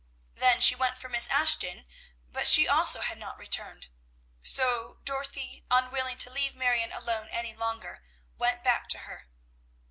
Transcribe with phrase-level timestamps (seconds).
[0.33, 1.85] Then she went for Miss Ashton,
[2.27, 3.85] but she also had not returned.
[4.41, 8.03] So Dorothy, unwilling to leave Marion alone any longer,
[8.35, 9.27] went back to her.